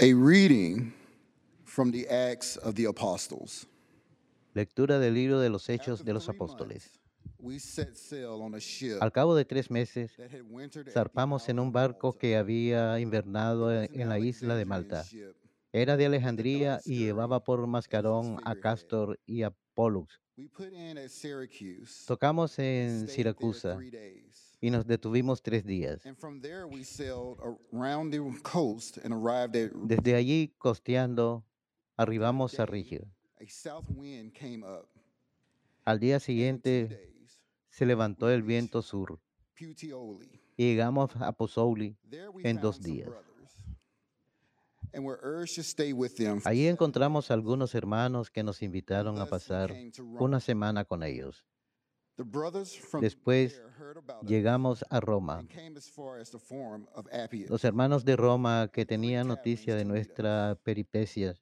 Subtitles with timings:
[0.00, 0.92] A reading
[1.64, 3.66] from the Acts of the Apostles.
[4.54, 7.00] Lectura del libro de los Hechos de los Apóstoles.
[9.00, 10.12] Al cabo de tres meses,
[10.92, 15.04] zarpamos en un barco que había invernado en la isla de Malta.
[15.72, 20.20] Era de Alejandría y llevaba por mascarón a Castor y a Pollux.
[22.06, 23.80] Tocamos en Siracusa
[24.60, 26.02] y nos detuvimos tres días.
[29.84, 31.44] Desde allí, costeando,
[31.96, 33.06] arribamos a Rigio.
[35.84, 37.12] Al día siguiente
[37.70, 39.20] se levantó el viento sur
[40.56, 41.96] y llegamos a Pozoli
[42.42, 43.08] en dos días.
[46.44, 49.74] Allí encontramos algunos hermanos que nos invitaron a pasar
[50.18, 51.46] una semana con ellos.
[53.00, 53.62] Después
[54.22, 55.46] llegamos a Roma.
[57.48, 61.34] Los hermanos de Roma que tenían noticia de nuestra peripecia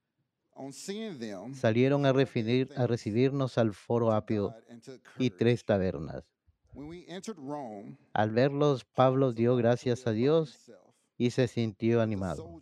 [1.52, 4.54] salieron a, refinir, a recibirnos al foro Apio
[5.18, 6.24] y tres tabernas.
[8.12, 10.70] Al verlos, Pablo dio gracias a Dios
[11.16, 12.60] y se sintió animado.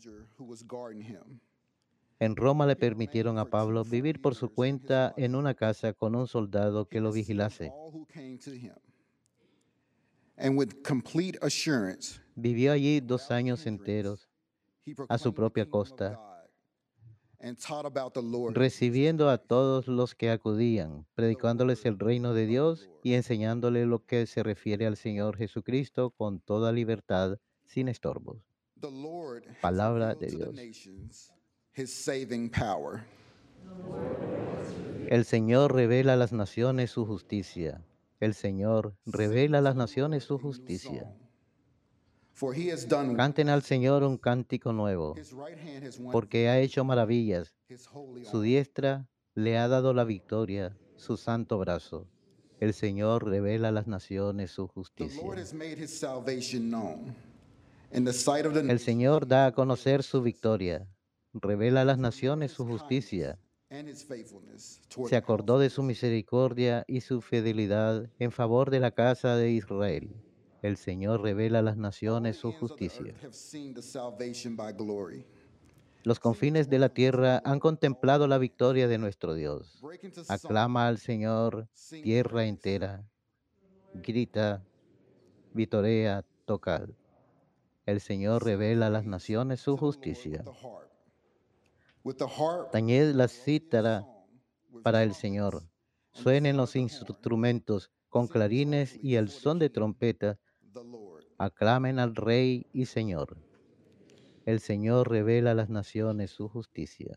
[2.20, 6.26] En Roma le permitieron a Pablo vivir por su cuenta en una casa con un
[6.26, 7.72] soldado que lo vigilase.
[12.36, 14.28] Vivió allí dos años enteros
[15.08, 16.20] a su propia costa,
[18.52, 24.26] recibiendo a todos los que acudían, predicándoles el reino de Dios y enseñándoles lo que
[24.26, 28.38] se refiere al Señor Jesucristo con toda libertad, sin estorbos.
[29.60, 31.34] Palabra de Dios
[31.76, 33.04] his saving power.
[35.08, 37.84] El Señor revela a las naciones su justicia.
[38.20, 41.02] El Señor revela a las naciones su justicia.
[41.02, 41.24] song.
[42.32, 45.14] For he has done Canten al Señor un cántico nuevo,
[46.10, 47.54] porque ha hecho maravillas.
[48.30, 52.08] Su diestra le ha dado la victoria, su santo brazo.
[52.58, 55.22] El Señor revela a las naciones su The justicia.
[55.22, 57.14] Lord has made his salvation known
[57.92, 60.88] in the sight of the El Señor da a conocer su victoria,
[61.34, 63.38] revela a las naciones su justicia.
[65.08, 70.14] Se acordó de su misericordia y su fidelidad en favor de la casa de Israel.
[70.62, 73.14] El Señor revela a las naciones su justicia.
[76.04, 79.82] Los confines de la tierra han contemplado la victoria de nuestro Dios.
[80.28, 81.66] Aclama al Señor,
[82.02, 83.04] tierra entera.
[83.94, 84.62] Grita,
[85.52, 86.90] vitorea, tocad.
[87.86, 90.44] El Señor revela a las naciones su justicia.
[92.70, 94.06] Tañed la cítara
[94.82, 95.62] para el Señor.
[96.12, 100.38] Suenen los instrumentos con clarines y el son de trompeta.
[101.38, 103.38] Aclamen al Rey y Señor.
[104.44, 107.16] El Señor revela a las naciones su justicia.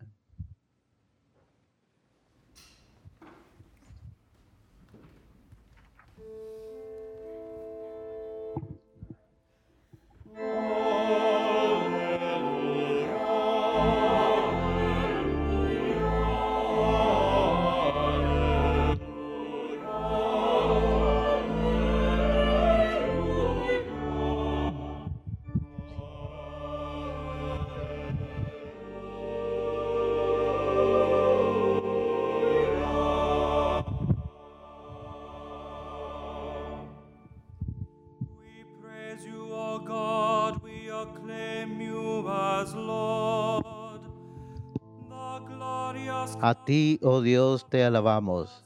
[46.48, 48.64] A ti, oh Dios, te alabamos.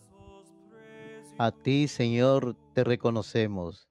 [1.40, 3.90] A ti, Señor, te reconocemos.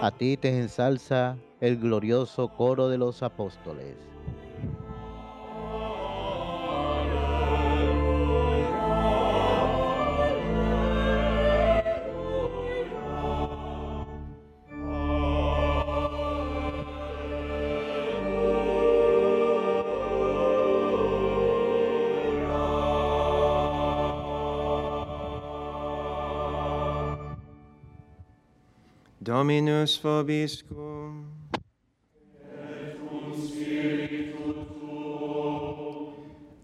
[0.00, 4.11] A ti te ensalza el glorioso coro de los apóstoles.
[29.22, 31.30] Dominus vobiscum.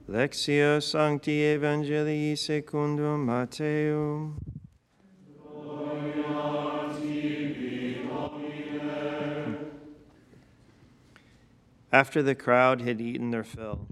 [0.09, 4.35] Lectio Sancti Evangelii secundum Matthaeum.
[11.93, 13.87] After the crowd had eaten their fill,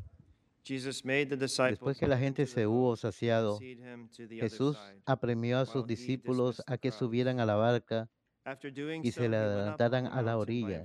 [0.65, 3.59] Jesus made the disciples Después que la gente into the se hubo boat and saciado,
[3.59, 5.03] proceed him to the other Jesús side.
[5.07, 6.99] apremió a while sus he discípulos dismissed a the que crowds.
[6.99, 8.16] subieran a la barca After doing
[9.03, 10.85] y se le adelantaran a la orilla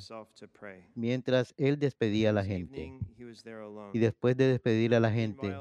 [0.95, 2.97] mientras él despedía a la gente.
[3.93, 5.55] Y después de despedir a la gente,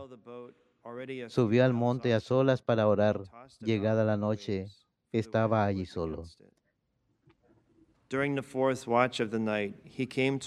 [1.29, 3.23] subió al monte a solas para orar.
[3.61, 4.67] Llegada la noche,
[5.13, 6.25] estaba allí solo.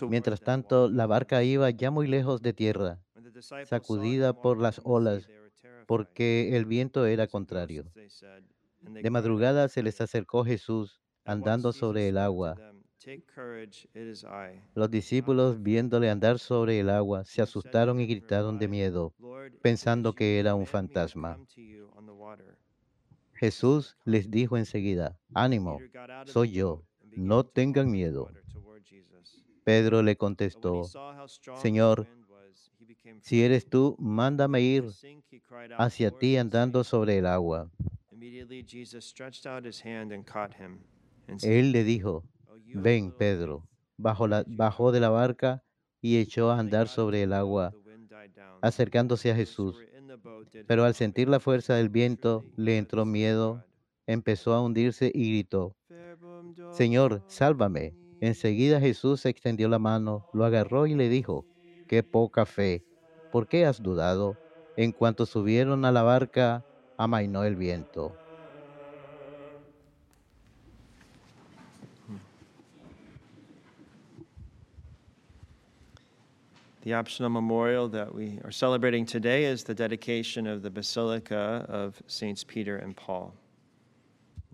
[0.09, 2.99] Mientras tanto, la barca iba ya muy lejos de tierra,
[3.65, 5.29] sacudida por las olas,
[5.85, 7.85] porque el viento era contrario.
[8.81, 12.55] De madrugada se les acercó Jesús andando sobre el agua.
[14.75, 19.13] Los discípulos, viéndole andar sobre el agua, se asustaron y gritaron de miedo,
[19.61, 21.37] pensando que era un fantasma.
[23.33, 25.79] Jesús les dijo enseguida, ánimo,
[26.25, 26.83] soy yo,
[27.15, 28.29] no tengan miedo.
[29.63, 30.83] Pedro le contestó,
[31.55, 32.07] Señor,
[33.21, 34.85] si eres tú, mándame ir
[35.77, 37.69] hacia ti andando sobre el agua.
[41.41, 42.23] Él le dijo,
[42.73, 43.67] ven, Pedro.
[43.97, 45.63] Bajó de la barca
[46.01, 47.73] y echó a andar sobre el agua,
[48.61, 49.77] acercándose a Jesús.
[50.67, 53.63] Pero al sentir la fuerza del viento, le entró miedo,
[54.07, 55.75] empezó a hundirse y gritó,
[56.71, 57.95] Señor, sálvame.
[58.19, 61.45] Enseguida Jesús extendió la mano, lo agarró y le dijo,
[61.87, 62.85] qué poca fe,
[63.31, 64.37] ¿por qué has dudado?
[64.77, 66.65] En cuanto subieron a la barca,
[66.97, 68.15] amainó el viento.
[76.83, 82.03] The optional memorial that we are celebrating today is the dedication of the Basilica of
[82.07, 83.33] Saints Peter and Paul.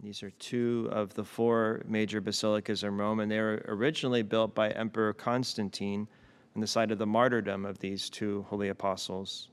[0.03, 4.53] These are two of the four major basilicas in Rome, and they were originally built
[4.53, 6.07] by Emperor Constantine
[6.55, 9.49] on the site of the martyrdom of these two holy apostles.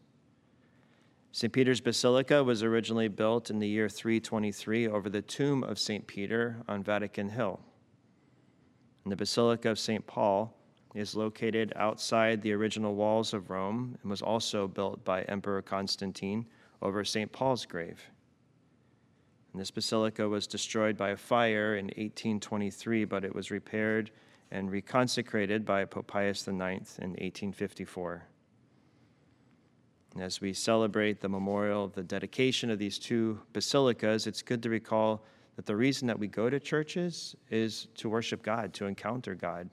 [1.32, 1.50] St.
[1.50, 6.06] Peter's Basilica was originally built in the year 323 over the tomb of St.
[6.06, 7.58] Peter on Vatican Hill.
[9.04, 10.06] And the Basilica of St.
[10.06, 10.55] Paul
[10.96, 16.46] is located outside the original walls of Rome and was also built by Emperor Constantine
[16.80, 17.30] over St.
[17.30, 18.02] Paul's grave.
[19.52, 24.10] And this basilica was destroyed by a fire in 1823, but it was repaired
[24.50, 28.22] and reconsecrated by Pope Pius IX in 1854.
[30.14, 34.62] And as we celebrate the memorial of the dedication of these two basilicas, it's good
[34.62, 35.24] to recall
[35.56, 39.68] that the reason that we go to churches is to worship God, to encounter God,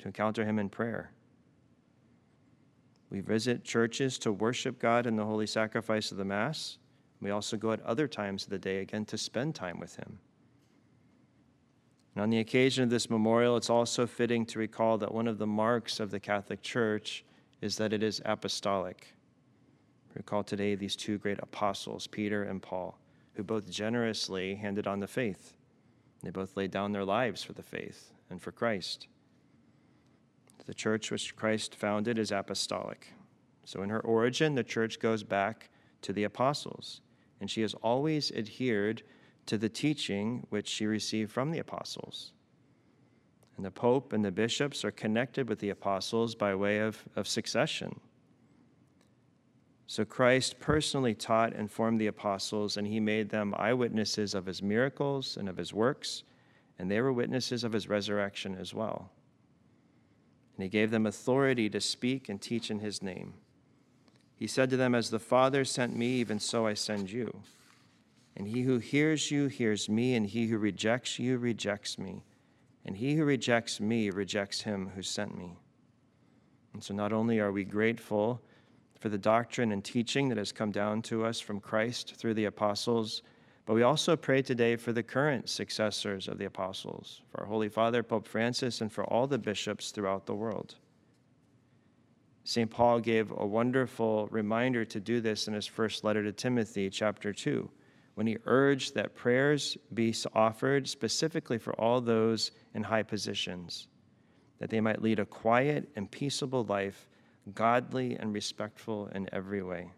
[0.00, 1.12] to encounter Him in prayer.
[3.10, 6.78] We visit churches to worship God in the holy sacrifice of the Mass.
[7.20, 10.18] We also go at other times of the day, again, to spend time with Him.
[12.14, 15.38] And on the occasion of this memorial, it's also fitting to recall that one of
[15.38, 17.24] the marks of the Catholic Church
[17.60, 19.14] is that it is apostolic.
[20.14, 22.98] Recall today these two great apostles, Peter and Paul,
[23.34, 25.54] who both generously handed on the faith.
[26.22, 29.06] They both laid down their lives for the faith and for Christ.
[30.70, 33.08] The church which Christ founded is apostolic.
[33.64, 35.68] So, in her origin, the church goes back
[36.02, 37.00] to the apostles,
[37.40, 39.02] and she has always adhered
[39.46, 42.34] to the teaching which she received from the apostles.
[43.56, 47.26] And the Pope and the bishops are connected with the apostles by way of, of
[47.26, 47.98] succession.
[49.88, 54.62] So Christ personally taught and formed the apostles, and he made them eyewitnesses of his
[54.62, 56.22] miracles and of his works,
[56.78, 59.10] and they were witnesses of his resurrection as well.
[60.60, 63.32] And he gave them authority to speak and teach in his name.
[64.36, 67.40] He said to them, As the Father sent me, even so I send you.
[68.36, 72.24] And he who hears you hears me, and he who rejects you rejects me.
[72.84, 75.56] And he who rejects me rejects him who sent me.
[76.74, 78.42] And so not only are we grateful
[78.98, 82.44] for the doctrine and teaching that has come down to us from Christ through the
[82.44, 83.22] apostles,
[83.70, 87.68] but we also pray today for the current successors of the apostles, for our Holy
[87.68, 90.74] Father, Pope Francis, and for all the bishops throughout the world.
[92.42, 92.68] St.
[92.68, 97.32] Paul gave a wonderful reminder to do this in his first letter to Timothy, chapter
[97.32, 97.70] 2,
[98.16, 103.86] when he urged that prayers be offered specifically for all those in high positions,
[104.58, 107.08] that they might lead a quiet and peaceable life,
[107.54, 109.92] godly and respectful in every way.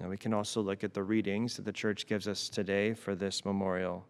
[0.00, 3.14] Now, we can also look at the readings that the church gives us today for
[3.14, 4.06] this memorial.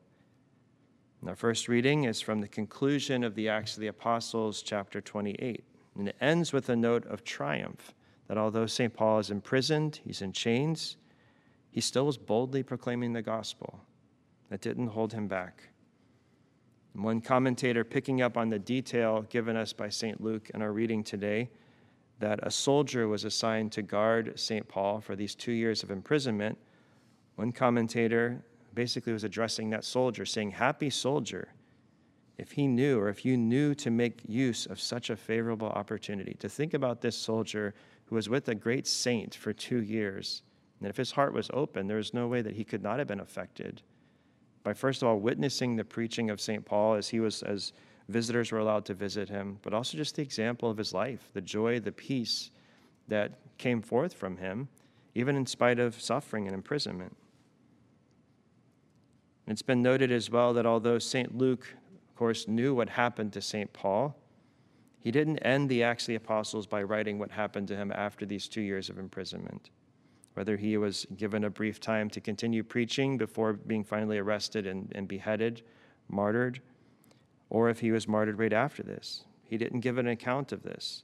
[1.20, 5.00] And our first reading is from the conclusion of the Acts of the Apostles, chapter
[5.00, 5.64] 28.
[5.98, 7.92] And it ends with a note of triumph
[8.28, 8.94] that although St.
[8.94, 10.96] Paul is imprisoned, he's in chains,
[11.72, 13.80] he still was boldly proclaiming the gospel.
[14.48, 15.70] That didn't hold him back.
[16.94, 20.20] And one commentator picking up on the detail given us by St.
[20.20, 21.50] Luke in our reading today
[22.20, 24.68] that a soldier was assigned to guard St.
[24.68, 26.56] Paul for these two years of imprisonment.
[27.36, 31.48] One commentator basically was addressing that soldier, saying, Happy soldier,
[32.38, 36.34] if he knew or if you knew to make use of such a favorable opportunity,
[36.38, 37.74] to think about this soldier
[38.06, 40.42] who was with a great saint for two years,
[40.78, 43.08] and if his heart was open, there was no way that he could not have
[43.08, 43.82] been affected
[44.62, 46.64] by first of all witnessing the preaching of St.
[46.64, 47.72] Paul as he was as
[48.10, 51.40] visitors were allowed to visit him, but also just the example of his life, the
[51.40, 52.50] joy, the peace
[53.08, 54.68] that came forth from him,
[55.14, 57.16] even in spite of suffering and imprisonment.
[59.46, 61.36] It's been noted as well that although St.
[61.36, 61.66] Luke,
[62.08, 63.72] of course, knew what happened to St.
[63.72, 64.16] Paul,
[65.00, 68.26] he didn't end the Acts of the Apostles by writing what happened to him after
[68.26, 69.70] these two years of imprisonment.
[70.34, 74.92] Whether he was given a brief time to continue preaching before being finally arrested and,
[74.94, 75.62] and beheaded,
[76.08, 76.60] martyred,
[77.50, 79.24] or if he was martyred right after this.
[79.44, 81.02] He didn't give an account of this.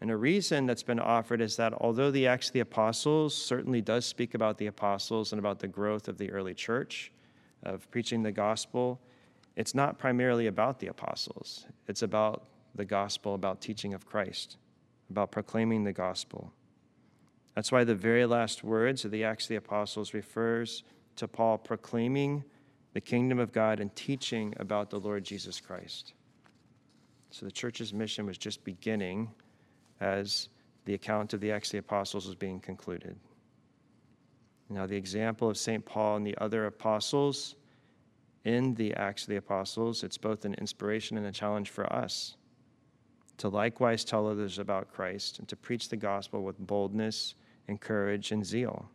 [0.00, 3.80] And a reason that's been offered is that although the Acts of the Apostles certainly
[3.80, 7.12] does speak about the apostles and about the growth of the early church,
[7.62, 9.00] of preaching the gospel,
[9.56, 11.66] it's not primarily about the apostles.
[11.86, 12.44] It's about
[12.74, 14.56] the gospel, about teaching of Christ,
[15.10, 16.52] about proclaiming the gospel.
[17.54, 20.84] That's why the very last words of the Acts of the Apostles refers
[21.16, 22.44] to Paul proclaiming
[22.92, 26.14] the kingdom of God and teaching about the Lord Jesus Christ.
[27.30, 29.30] So the church's mission was just beginning
[30.00, 30.48] as
[30.84, 33.16] the account of the Acts of the Apostles was being concluded.
[34.68, 35.84] Now, the example of St.
[35.84, 37.56] Paul and the other apostles
[38.44, 42.36] in the Acts of the Apostles, it's both an inspiration and a challenge for us
[43.40, 47.34] to likewise tell others about Christ and to preach the gospel with boldness
[47.68, 48.90] and courage and zeal.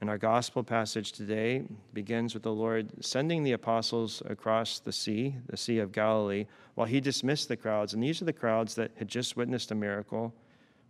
[0.00, 5.34] And our gospel passage today begins with the Lord sending the apostles across the sea,
[5.46, 7.94] the Sea of Galilee, while he dismissed the crowds.
[7.94, 10.32] And these are the crowds that had just witnessed a miracle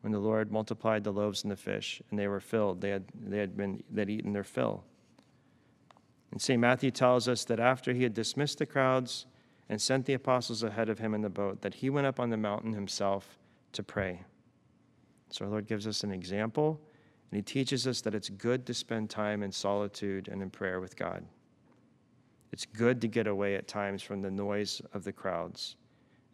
[0.02, 2.82] when the Lord multiplied the loaves and the fish, and they were filled.
[2.82, 4.84] They had, they had been they'd eaten their fill.
[6.30, 6.60] And St.
[6.60, 9.26] Matthew tells us that after he had dismissed the crowds
[9.70, 12.28] and sent the apostles ahead of him in the boat, that he went up on
[12.28, 13.38] the mountain himself
[13.72, 14.22] to pray.
[15.30, 16.80] So our Lord gives us an example
[17.30, 20.80] and he teaches us that it's good to spend time in solitude and in prayer
[20.80, 21.24] with God.
[22.52, 25.76] It's good to get away at times from the noise of the crowds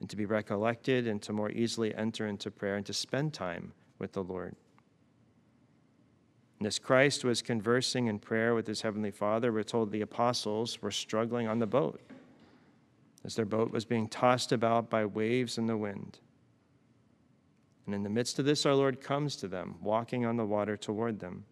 [0.01, 3.73] and to be recollected and to more easily enter into prayer and to spend time
[3.99, 4.55] with the Lord.
[6.59, 10.81] And as Christ was conversing in prayer with his heavenly Father, we're told the apostles
[10.81, 12.01] were struggling on the boat
[13.25, 16.21] as their boat was being tossed about by waves and the wind.
[17.87, 20.77] And in the midst of this, our Lord comes to them, walking on the water
[20.77, 21.45] toward them.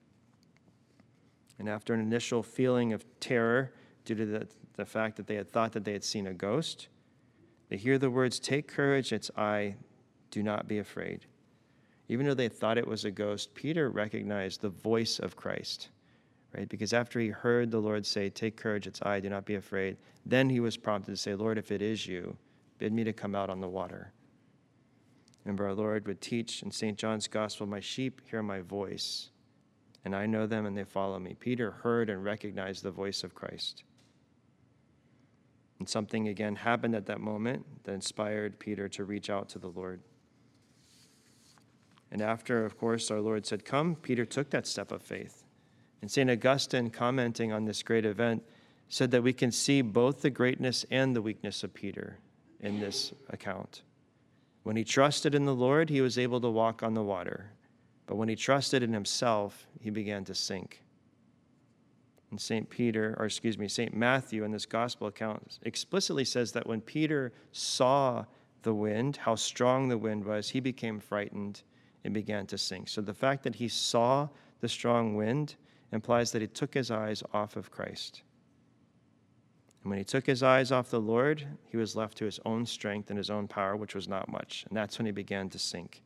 [1.58, 3.72] And after an initial feeling of terror
[4.04, 6.88] due to the, the fact that they had thought that they had seen a ghost,
[7.68, 9.76] they hear the words, Take courage, it's I,
[10.30, 11.26] do not be afraid.
[12.08, 15.90] Even though they thought it was a ghost, Peter recognized the voice of Christ,
[16.56, 16.68] right?
[16.68, 19.96] Because after he heard the Lord say, Take courage, it's I, do not be afraid,
[20.26, 22.36] then he was prompted to say, Lord, if it is you,
[22.78, 24.12] bid me to come out on the water.
[25.44, 26.96] Remember, our Lord would teach in St.
[26.96, 29.30] John's Gospel, My sheep hear my voice,
[30.04, 31.34] and I know them and they follow me.
[31.38, 33.84] Peter heard and recognized the voice of Christ.
[35.78, 39.68] And something again happened at that moment that inspired Peter to reach out to the
[39.68, 40.00] Lord.
[42.12, 45.44] And after, of course, our Lord said, Come, Peter took that step of faith.
[46.00, 46.30] And St.
[46.30, 48.44] Augustine, commenting on this great event,
[48.88, 52.18] said that we can see both the greatness and the weakness of Peter
[52.61, 53.82] in this account.
[54.62, 57.50] When he trusted in the Lord, he was able to walk on the water.
[58.07, 60.83] But when he trusted in himself, he began to sink.
[62.31, 62.69] And St.
[62.71, 63.95] Peter, or excuse me, St.
[63.95, 68.25] Matthew in this gospel account explicitly says that when Peter saw
[68.62, 71.62] the wind, how strong the wind was, he became frightened
[72.04, 72.88] and began to sink.
[72.88, 74.28] So the fact that he saw
[74.61, 75.57] the strong wind
[75.92, 78.23] implies that he took his eyes off of Christ.
[79.82, 82.66] And when he took his eyes off the Lord, he was left to his own
[82.66, 84.64] strength and his own power, which was not much.
[84.68, 86.02] And that's when he began to sink.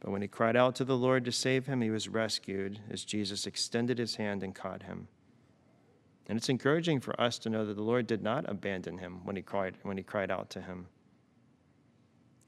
[0.00, 3.04] But when he cried out to the Lord to save him, he was rescued as
[3.04, 5.08] Jesus extended his hand and caught him.
[6.28, 9.34] And it's encouraging for us to know that the Lord did not abandon him when
[9.34, 10.86] he cried, when he cried out to him.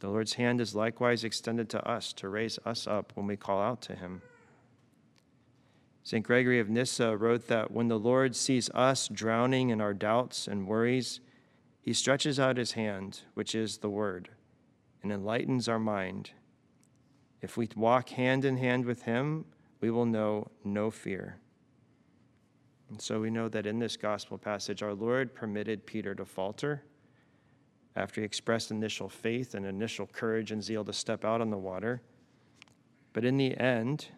[0.00, 3.60] The Lord's hand is likewise extended to us to raise us up when we call
[3.60, 4.22] out to him.
[6.02, 6.24] St.
[6.24, 10.66] Gregory of Nyssa wrote that when the Lord sees us drowning in our doubts and
[10.66, 11.20] worries,
[11.80, 14.30] he stretches out his hand, which is the Word,
[15.02, 16.30] and enlightens our mind.
[17.42, 19.44] If we walk hand in hand with him,
[19.80, 21.38] we will know no fear.
[22.90, 26.82] And so we know that in this gospel passage, our Lord permitted Peter to falter
[27.96, 31.56] after he expressed initial faith and initial courage and zeal to step out on the
[31.56, 32.02] water.
[33.12, 34.08] But in the end,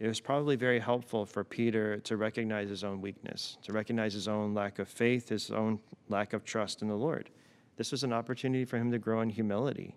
[0.00, 4.28] it was probably very helpful for Peter to recognize his own weakness, to recognize his
[4.28, 5.78] own lack of faith, his own
[6.08, 7.28] lack of trust in the Lord.
[7.76, 9.94] This was an opportunity for him to grow in humility.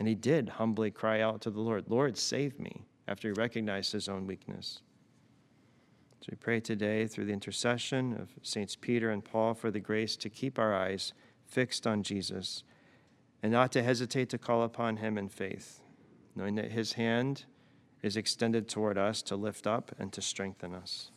[0.00, 3.92] And he did humbly cry out to the Lord, Lord, save me, after he recognized
[3.92, 4.82] his own weakness.
[6.20, 10.16] So we pray today through the intercession of Saints Peter and Paul for the grace
[10.16, 11.12] to keep our eyes
[11.44, 12.64] fixed on Jesus
[13.40, 15.80] and not to hesitate to call upon him in faith,
[16.34, 17.44] knowing that his hand
[18.02, 21.10] is extended toward us to lift up and to strengthen us.